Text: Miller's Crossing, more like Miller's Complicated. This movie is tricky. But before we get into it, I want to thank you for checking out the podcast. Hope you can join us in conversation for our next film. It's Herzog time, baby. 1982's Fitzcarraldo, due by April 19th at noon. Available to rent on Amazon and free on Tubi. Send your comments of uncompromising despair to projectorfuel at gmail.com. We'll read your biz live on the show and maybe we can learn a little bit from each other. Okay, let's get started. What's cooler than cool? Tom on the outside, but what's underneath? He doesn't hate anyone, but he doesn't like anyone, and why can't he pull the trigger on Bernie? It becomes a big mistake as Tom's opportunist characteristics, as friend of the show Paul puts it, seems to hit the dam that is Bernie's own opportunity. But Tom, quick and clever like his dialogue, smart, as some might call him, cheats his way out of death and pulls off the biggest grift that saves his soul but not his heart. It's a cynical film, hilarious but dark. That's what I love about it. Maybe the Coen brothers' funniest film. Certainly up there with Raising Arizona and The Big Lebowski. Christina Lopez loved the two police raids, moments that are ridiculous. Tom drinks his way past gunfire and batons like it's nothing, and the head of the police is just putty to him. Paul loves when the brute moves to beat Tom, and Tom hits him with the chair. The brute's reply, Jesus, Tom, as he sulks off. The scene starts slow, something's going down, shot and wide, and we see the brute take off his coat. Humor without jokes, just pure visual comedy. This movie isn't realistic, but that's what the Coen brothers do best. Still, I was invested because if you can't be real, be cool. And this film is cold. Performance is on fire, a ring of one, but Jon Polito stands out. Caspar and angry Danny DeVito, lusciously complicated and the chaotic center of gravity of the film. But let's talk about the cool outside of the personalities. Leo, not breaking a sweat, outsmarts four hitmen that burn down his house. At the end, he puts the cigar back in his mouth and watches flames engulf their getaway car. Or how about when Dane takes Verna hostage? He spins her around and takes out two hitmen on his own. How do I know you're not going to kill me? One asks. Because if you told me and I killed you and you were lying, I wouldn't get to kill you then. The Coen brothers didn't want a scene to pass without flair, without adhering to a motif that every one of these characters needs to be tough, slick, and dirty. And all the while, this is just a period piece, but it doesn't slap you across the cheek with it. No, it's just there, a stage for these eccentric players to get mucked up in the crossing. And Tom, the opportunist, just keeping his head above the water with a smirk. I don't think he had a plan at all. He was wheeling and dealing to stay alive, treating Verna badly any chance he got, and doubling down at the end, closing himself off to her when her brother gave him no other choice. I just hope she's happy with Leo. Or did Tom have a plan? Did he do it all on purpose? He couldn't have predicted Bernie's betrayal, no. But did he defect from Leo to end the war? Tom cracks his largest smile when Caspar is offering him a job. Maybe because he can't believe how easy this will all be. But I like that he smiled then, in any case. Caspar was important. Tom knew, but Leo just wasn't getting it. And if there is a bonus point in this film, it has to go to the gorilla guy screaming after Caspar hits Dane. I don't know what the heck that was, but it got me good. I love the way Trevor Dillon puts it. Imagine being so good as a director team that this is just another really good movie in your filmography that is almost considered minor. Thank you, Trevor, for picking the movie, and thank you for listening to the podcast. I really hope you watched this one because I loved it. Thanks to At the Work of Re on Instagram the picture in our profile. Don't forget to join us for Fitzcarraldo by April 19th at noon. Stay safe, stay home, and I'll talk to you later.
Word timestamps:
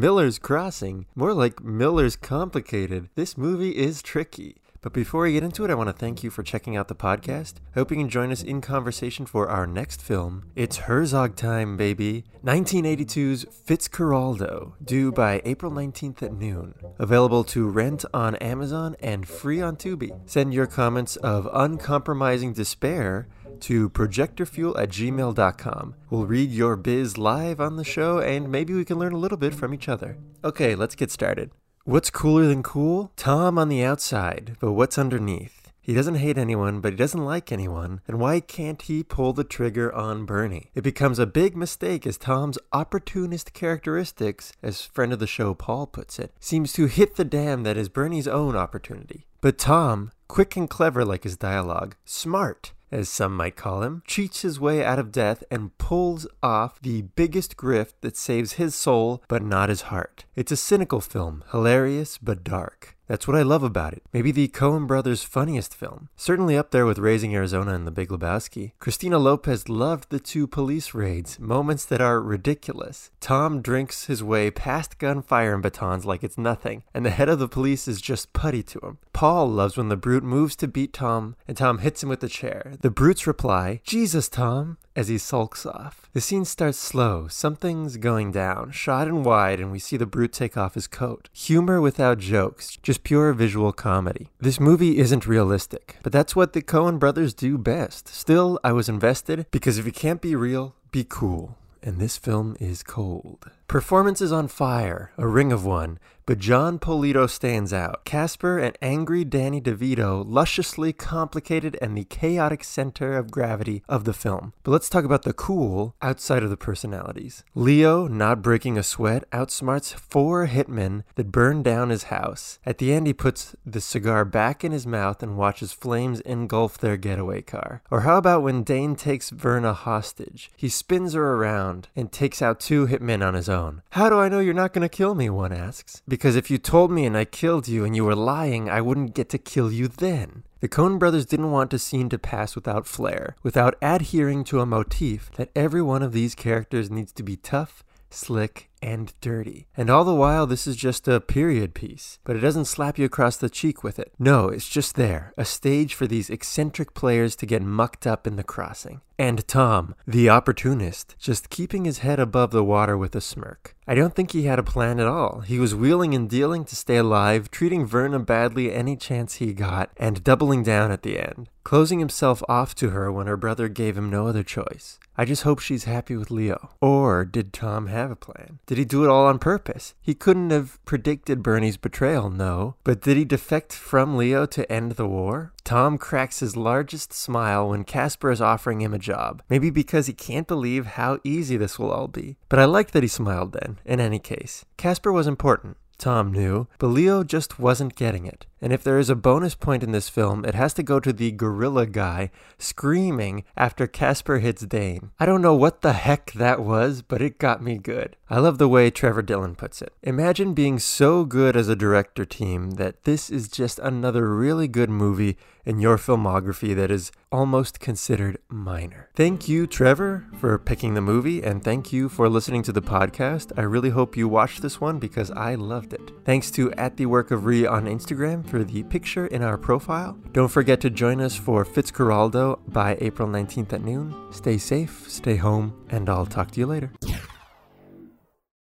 Miller's 0.00 0.40
Crossing, 0.40 1.06
more 1.14 1.32
like 1.32 1.62
Miller's 1.62 2.16
Complicated. 2.16 3.08
This 3.14 3.38
movie 3.38 3.76
is 3.76 4.02
tricky. 4.02 4.56
But 4.80 4.92
before 4.92 5.22
we 5.22 5.34
get 5.34 5.44
into 5.44 5.64
it, 5.64 5.70
I 5.70 5.74
want 5.74 5.88
to 5.88 5.92
thank 5.92 6.24
you 6.24 6.30
for 6.30 6.42
checking 6.42 6.76
out 6.76 6.88
the 6.88 6.96
podcast. 6.96 7.54
Hope 7.74 7.92
you 7.92 7.96
can 7.96 8.08
join 8.08 8.32
us 8.32 8.42
in 8.42 8.60
conversation 8.60 9.24
for 9.24 9.48
our 9.48 9.68
next 9.68 10.02
film. 10.02 10.50
It's 10.56 10.78
Herzog 10.78 11.36
time, 11.36 11.76
baby. 11.76 12.24
1982's 12.44 13.44
Fitzcarraldo, 13.44 14.72
due 14.84 15.12
by 15.12 15.40
April 15.44 15.70
19th 15.70 16.24
at 16.24 16.32
noon. 16.32 16.74
Available 16.98 17.44
to 17.44 17.68
rent 17.68 18.04
on 18.12 18.34
Amazon 18.36 18.96
and 18.98 19.28
free 19.28 19.62
on 19.62 19.76
Tubi. 19.76 20.10
Send 20.28 20.52
your 20.52 20.66
comments 20.66 21.14
of 21.16 21.48
uncompromising 21.52 22.52
despair 22.52 23.28
to 23.64 23.90
projectorfuel 23.90 24.78
at 24.78 24.90
gmail.com. 24.90 25.94
We'll 26.10 26.26
read 26.26 26.50
your 26.50 26.76
biz 26.76 27.18
live 27.18 27.60
on 27.60 27.76
the 27.76 27.84
show 27.84 28.18
and 28.18 28.50
maybe 28.50 28.74
we 28.74 28.84
can 28.84 28.98
learn 28.98 29.12
a 29.12 29.18
little 29.18 29.38
bit 29.38 29.54
from 29.54 29.72
each 29.72 29.88
other. 29.88 30.18
Okay, 30.42 30.74
let's 30.74 30.94
get 30.94 31.10
started. 31.10 31.50
What's 31.84 32.10
cooler 32.10 32.46
than 32.46 32.62
cool? 32.62 33.12
Tom 33.16 33.58
on 33.58 33.68
the 33.68 33.82
outside, 33.82 34.56
but 34.60 34.72
what's 34.72 34.98
underneath? 34.98 35.64
He 35.80 35.92
doesn't 35.92 36.14
hate 36.14 36.38
anyone, 36.38 36.80
but 36.80 36.94
he 36.94 36.96
doesn't 36.96 37.26
like 37.26 37.52
anyone, 37.52 38.00
and 38.08 38.18
why 38.18 38.40
can't 38.40 38.80
he 38.80 39.02
pull 39.02 39.34
the 39.34 39.44
trigger 39.44 39.94
on 39.94 40.24
Bernie? 40.24 40.70
It 40.74 40.80
becomes 40.80 41.18
a 41.18 41.26
big 41.26 41.54
mistake 41.54 42.06
as 42.06 42.16
Tom's 42.16 42.58
opportunist 42.72 43.52
characteristics, 43.52 44.52
as 44.62 44.80
friend 44.80 45.12
of 45.12 45.18
the 45.18 45.26
show 45.26 45.52
Paul 45.52 45.86
puts 45.86 46.18
it, 46.18 46.32
seems 46.40 46.72
to 46.72 46.86
hit 46.86 47.16
the 47.16 47.24
dam 47.24 47.64
that 47.64 47.76
is 47.76 47.90
Bernie's 47.90 48.26
own 48.26 48.56
opportunity. 48.56 49.26
But 49.42 49.58
Tom, 49.58 50.10
quick 50.26 50.56
and 50.56 50.70
clever 50.70 51.04
like 51.04 51.24
his 51.24 51.36
dialogue, 51.36 51.96
smart, 52.06 52.72
as 52.94 53.08
some 53.08 53.36
might 53.36 53.56
call 53.56 53.82
him, 53.82 54.02
cheats 54.06 54.42
his 54.42 54.60
way 54.60 54.84
out 54.84 55.00
of 55.00 55.10
death 55.10 55.42
and 55.50 55.76
pulls 55.78 56.26
off 56.42 56.80
the 56.80 57.02
biggest 57.02 57.56
grift 57.56 57.94
that 58.02 58.16
saves 58.16 58.52
his 58.52 58.74
soul 58.74 59.22
but 59.26 59.42
not 59.42 59.68
his 59.68 59.82
heart. 59.82 60.24
It's 60.36 60.52
a 60.52 60.56
cynical 60.56 61.00
film, 61.00 61.42
hilarious 61.50 62.18
but 62.18 62.44
dark. 62.44 62.96
That's 63.06 63.28
what 63.28 63.36
I 63.36 63.42
love 63.42 63.62
about 63.62 63.92
it. 63.92 64.02
Maybe 64.12 64.32
the 64.32 64.48
Coen 64.48 64.86
brothers' 64.86 65.22
funniest 65.22 65.74
film. 65.74 66.08
Certainly 66.16 66.56
up 66.56 66.70
there 66.70 66.86
with 66.86 66.98
Raising 66.98 67.34
Arizona 67.34 67.74
and 67.74 67.86
The 67.86 67.90
Big 67.90 68.08
Lebowski. 68.08 68.72
Christina 68.78 69.18
Lopez 69.18 69.68
loved 69.68 70.08
the 70.08 70.18
two 70.18 70.46
police 70.46 70.94
raids, 70.94 71.38
moments 71.38 71.84
that 71.84 72.00
are 72.00 72.20
ridiculous. 72.20 73.10
Tom 73.20 73.60
drinks 73.60 74.06
his 74.06 74.22
way 74.22 74.50
past 74.50 74.98
gunfire 74.98 75.54
and 75.54 75.62
batons 75.62 76.06
like 76.06 76.24
it's 76.24 76.38
nothing, 76.38 76.84
and 76.94 77.04
the 77.04 77.10
head 77.10 77.28
of 77.28 77.38
the 77.38 77.48
police 77.48 77.86
is 77.86 78.00
just 78.00 78.32
putty 78.32 78.62
to 78.62 78.78
him. 78.80 78.98
Paul 79.12 79.48
loves 79.48 79.76
when 79.76 79.88
the 79.88 79.96
brute 79.96 80.24
moves 80.24 80.56
to 80.56 80.68
beat 80.68 80.92
Tom, 80.92 81.36
and 81.46 81.56
Tom 81.56 81.78
hits 81.78 82.02
him 82.02 82.08
with 82.08 82.20
the 82.20 82.28
chair. 82.28 82.74
The 82.80 82.90
brute's 82.90 83.26
reply, 83.26 83.80
Jesus, 83.84 84.28
Tom, 84.28 84.78
as 84.96 85.08
he 85.08 85.18
sulks 85.18 85.66
off. 85.66 86.08
The 86.12 86.20
scene 86.20 86.44
starts 86.44 86.78
slow, 86.78 87.26
something's 87.28 87.96
going 87.96 88.32
down, 88.32 88.70
shot 88.70 89.08
and 89.08 89.24
wide, 89.24 89.60
and 89.60 89.72
we 89.72 89.78
see 89.78 89.96
the 89.96 90.06
brute 90.06 90.32
take 90.32 90.56
off 90.56 90.74
his 90.74 90.86
coat. 90.86 91.28
Humor 91.32 91.80
without 91.80 92.18
jokes, 92.18 92.76
just 92.82 93.02
pure 93.02 93.32
visual 93.32 93.72
comedy. 93.72 94.28
This 94.40 94.60
movie 94.60 94.98
isn't 94.98 95.26
realistic, 95.26 95.96
but 96.02 96.12
that's 96.12 96.36
what 96.36 96.52
the 96.52 96.62
Coen 96.62 96.98
brothers 96.98 97.34
do 97.34 97.58
best. 97.58 98.08
Still, 98.08 98.60
I 98.62 98.72
was 98.72 98.88
invested 98.88 99.46
because 99.50 99.78
if 99.78 99.86
you 99.86 99.92
can't 99.92 100.20
be 100.20 100.36
real, 100.36 100.76
be 100.92 101.04
cool. 101.08 101.58
And 101.82 101.98
this 101.98 102.16
film 102.16 102.56
is 102.60 102.82
cold. 102.82 103.50
Performance 103.74 104.20
is 104.20 104.30
on 104.30 104.46
fire, 104.46 105.10
a 105.18 105.26
ring 105.26 105.50
of 105.50 105.64
one, 105.64 105.98
but 106.26 106.38
Jon 106.38 106.78
Polito 106.78 107.28
stands 107.28 107.72
out. 107.72 108.04
Caspar 108.04 108.56
and 108.56 108.78
angry 108.80 109.24
Danny 109.24 109.60
DeVito, 109.60 110.24
lusciously 110.26 110.92
complicated 110.92 111.76
and 111.82 111.96
the 111.98 112.04
chaotic 112.04 112.62
center 112.64 113.18
of 113.18 113.32
gravity 113.32 113.82
of 113.88 114.04
the 114.04 114.12
film. 114.12 114.52
But 114.62 114.70
let's 114.70 114.88
talk 114.88 115.04
about 115.04 115.22
the 115.22 115.32
cool 115.32 115.96
outside 116.00 116.42
of 116.44 116.50
the 116.50 116.56
personalities. 116.56 117.42
Leo, 117.54 118.06
not 118.06 118.42
breaking 118.42 118.78
a 118.78 118.82
sweat, 118.82 119.28
outsmarts 119.32 119.92
four 119.92 120.46
hitmen 120.46 121.02
that 121.16 121.32
burn 121.32 121.62
down 121.62 121.90
his 121.90 122.04
house. 122.04 122.60
At 122.64 122.78
the 122.78 122.92
end, 122.92 123.06
he 123.08 123.12
puts 123.12 123.56
the 123.66 123.80
cigar 123.80 124.24
back 124.24 124.64
in 124.64 124.70
his 124.72 124.86
mouth 124.86 125.20
and 125.20 125.36
watches 125.36 125.72
flames 125.72 126.20
engulf 126.20 126.78
their 126.78 126.96
getaway 126.96 127.42
car. 127.42 127.82
Or 127.90 128.02
how 128.02 128.18
about 128.18 128.44
when 128.44 128.62
Dane 128.62 128.94
takes 128.96 129.30
Verna 129.30 129.74
hostage? 129.74 130.50
He 130.56 130.68
spins 130.68 131.12
her 131.12 131.34
around 131.34 131.88
and 131.96 132.12
takes 132.12 132.40
out 132.40 132.60
two 132.60 132.86
hitmen 132.86 133.26
on 133.26 133.34
his 133.34 133.48
own. 133.48 133.63
How 133.90 134.08
do 134.08 134.18
I 134.18 134.28
know 134.28 134.40
you're 134.40 134.54
not 134.54 134.72
going 134.72 134.82
to 134.82 134.88
kill 134.88 135.14
me? 135.14 135.30
One 135.30 135.52
asks. 135.52 136.02
Because 136.06 136.36
if 136.36 136.50
you 136.50 136.58
told 136.58 136.90
me 136.90 137.06
and 137.06 137.16
I 137.16 137.24
killed 137.24 137.68
you 137.68 137.84
and 137.84 137.94
you 137.96 138.04
were 138.04 138.14
lying, 138.14 138.68
I 138.68 138.80
wouldn't 138.80 139.14
get 139.14 139.28
to 139.30 139.38
kill 139.38 139.72
you 139.72 139.88
then. 139.88 140.44
The 140.60 140.68
Coen 140.68 140.98
brothers 140.98 141.26
didn't 141.26 141.50
want 141.50 141.74
a 141.74 141.78
scene 141.78 142.08
to 142.08 142.18
pass 142.18 142.54
without 142.54 142.86
flair, 142.86 143.36
without 143.42 143.76
adhering 143.82 144.44
to 144.44 144.60
a 144.60 144.66
motif 144.66 145.30
that 145.36 145.50
every 145.54 145.82
one 145.82 146.02
of 146.02 146.12
these 146.12 146.34
characters 146.34 146.90
needs 146.90 147.12
to 147.12 147.22
be 147.22 147.36
tough, 147.36 147.84
slick, 148.10 148.70
and 148.84 149.14
dirty. 149.22 149.66
And 149.76 149.88
all 149.88 150.04
the 150.04 150.14
while, 150.14 150.46
this 150.46 150.66
is 150.66 150.76
just 150.76 151.08
a 151.08 151.20
period 151.20 151.74
piece, 151.74 152.18
but 152.22 152.36
it 152.36 152.40
doesn't 152.40 152.66
slap 152.66 152.98
you 152.98 153.06
across 153.06 153.38
the 153.38 153.48
cheek 153.48 153.82
with 153.82 153.98
it. 153.98 154.12
No, 154.18 154.48
it's 154.48 154.68
just 154.68 154.94
there, 154.94 155.32
a 155.38 155.44
stage 155.46 155.94
for 155.94 156.06
these 156.06 156.28
eccentric 156.28 156.92
players 156.92 157.34
to 157.36 157.46
get 157.46 157.62
mucked 157.62 158.06
up 158.06 158.26
in 158.26 158.36
the 158.36 158.44
crossing. 158.44 159.00
And 159.18 159.46
Tom, 159.46 159.94
the 160.06 160.28
opportunist, 160.28 161.14
just 161.18 161.48
keeping 161.48 161.84
his 161.84 161.98
head 161.98 162.18
above 162.18 162.50
the 162.50 162.64
water 162.64 162.98
with 162.98 163.14
a 163.14 163.20
smirk. 163.20 163.74
I 163.86 163.94
don't 163.94 164.14
think 164.14 164.32
he 164.32 164.42
had 164.42 164.58
a 164.58 164.64
plan 164.64 164.98
at 164.98 165.06
all. 165.06 165.40
He 165.40 165.58
was 165.58 165.74
wheeling 165.74 166.14
and 166.14 166.28
dealing 166.28 166.64
to 166.64 166.76
stay 166.76 166.96
alive, 166.96 167.50
treating 167.50 167.86
Verna 167.86 168.18
badly 168.18 168.72
any 168.72 168.96
chance 168.96 169.34
he 169.34 169.52
got, 169.52 169.90
and 169.96 170.24
doubling 170.24 170.62
down 170.62 170.90
at 170.90 171.02
the 171.02 171.20
end, 171.20 171.48
closing 171.62 172.00
himself 172.00 172.42
off 172.48 172.74
to 172.76 172.90
her 172.90 173.12
when 173.12 173.28
her 173.28 173.36
brother 173.36 173.68
gave 173.68 173.96
him 173.96 174.10
no 174.10 174.26
other 174.26 174.42
choice. 174.42 174.98
I 175.16 175.24
just 175.24 175.42
hope 175.42 175.60
she's 175.60 175.84
happy 175.84 176.16
with 176.16 176.32
Leo. 176.32 176.70
Or 176.80 177.24
did 177.24 177.52
Tom 177.52 177.86
have 177.86 178.10
a 178.10 178.16
plan? 178.16 178.58
Did 178.66 178.73
he 178.78 178.84
do 178.84 179.04
it 179.04 179.10
all 179.10 179.26
on 179.26 179.38
purpose? 179.38 179.94
He 180.00 180.14
couldn't 180.14 180.50
have 180.50 180.84
predicted 180.84 181.42
Bernie's 181.42 181.76
betrayal, 181.76 182.30
no. 182.30 182.76
But 182.84 183.00
did 183.00 183.16
he 183.16 183.24
defect 183.24 183.72
from 183.72 184.16
Leo 184.16 184.46
to 184.46 184.70
end 184.70 184.92
the 184.92 185.06
war? 185.06 185.52
Tom 185.64 185.98
cracks 185.98 186.40
his 186.40 186.56
largest 186.56 187.12
smile 187.12 187.68
when 187.68 187.84
Caspar 187.84 188.30
is 188.30 188.40
offering 188.40 188.80
him 188.80 188.94
a 188.94 188.98
job. 188.98 189.42
Maybe 189.48 189.70
because 189.70 190.06
he 190.06 190.12
can't 190.12 190.46
believe 190.46 190.86
how 190.86 191.18
easy 191.24 191.56
this 191.56 191.78
will 191.78 191.90
all 191.90 192.08
be. 192.08 192.36
But 192.48 192.58
I 192.58 192.64
like 192.64 192.90
that 192.90 193.02
he 193.02 193.08
smiled 193.08 193.52
then, 193.52 193.78
in 193.84 194.00
any 194.00 194.18
case. 194.18 194.64
Caspar 194.76 195.12
was 195.12 195.26
important. 195.26 195.76
Tom 195.96 196.32
knew, 196.32 196.66
but 196.78 196.88
Leo 196.88 197.22
just 197.22 197.58
wasn't 197.58 197.94
getting 197.94 198.26
it. 198.26 198.46
And 198.64 198.72
if 198.72 198.82
there 198.82 198.98
is 198.98 199.10
a 199.10 199.14
bonus 199.14 199.54
point 199.54 199.82
in 199.82 199.92
this 199.92 200.08
film, 200.08 200.42
it 200.46 200.54
has 200.54 200.72
to 200.72 200.82
go 200.82 200.98
to 200.98 201.12
the 201.12 201.32
gorilla 201.32 201.84
guy 201.84 202.30
screaming 202.56 203.44
after 203.58 203.86
Caspar 203.86 204.38
hits 204.38 204.64
Dane. 204.64 205.10
I 205.20 205.26
don't 205.26 205.42
know 205.42 205.54
what 205.54 205.82
the 205.82 205.92
heck 205.92 206.32
that 206.32 206.60
was, 206.60 207.02
but 207.02 207.20
it 207.20 207.38
got 207.38 207.62
me 207.62 207.76
good. 207.76 208.16
I 208.30 208.38
love 208.38 208.56
the 208.56 208.66
way 208.66 208.90
Trevor 208.90 209.20
Dillon 209.20 209.54
puts 209.54 209.82
it. 209.82 209.92
Imagine 210.02 210.54
being 210.54 210.78
so 210.78 211.26
good 211.26 211.56
as 211.56 211.68
a 211.68 211.76
director 211.76 212.24
team 212.24 212.72
that 212.72 213.04
this 213.04 213.28
is 213.28 213.48
just 213.48 213.78
another 213.80 214.34
really 214.34 214.66
good 214.66 214.88
movie 214.88 215.36
in 215.66 215.78
your 215.78 215.96
filmography 215.96 216.74
that 216.74 216.90
is 216.90 217.12
almost 217.30 217.80
considered 217.80 218.38
minor. 218.48 219.08
Thank 219.14 219.48
you, 219.48 219.66
Trevor, 219.66 220.26
for 220.38 220.58
picking 220.58 220.94
the 220.94 221.00
movie, 221.00 221.42
and 221.42 221.62
thank 221.62 221.92
you 221.92 222.08
for 222.08 222.28
listening 222.28 222.62
to 222.64 222.72
the 222.72 222.82
podcast. 222.82 223.52
I 223.56 223.62
really 223.62 223.90
hope 223.90 224.16
you 224.16 224.28
watched 224.28 224.62
this 224.62 224.80
one 224.80 224.98
because 224.98 225.30
I 225.30 225.54
loved 225.54 225.92
it. 225.92 226.10
Thanks 226.24 226.50
to 226.52 226.72
At 226.72 226.96
the 226.96 227.06
Work 227.06 227.30
of 227.30 227.44
Re 227.44 227.66
on 227.66 227.86
Instagram 227.86 228.46
the 228.62 228.84
picture 228.84 229.26
in 229.26 229.42
our 229.42 229.58
profile. 229.58 230.16
Don't 230.32 230.48
forget 230.48 230.80
to 230.82 230.90
join 230.90 231.20
us 231.20 231.34
for 231.34 231.64
Fitzcarraldo 231.64 232.60
by 232.68 232.96
April 233.00 233.26
19th 233.26 233.72
at 233.72 233.82
noon. 233.82 234.14
Stay 234.30 234.58
safe, 234.58 235.04
stay 235.08 235.36
home, 235.36 235.72
and 235.88 236.08
I'll 236.08 236.26
talk 236.26 236.50
to 236.52 236.60
you 236.60 236.66
later. 236.66 236.92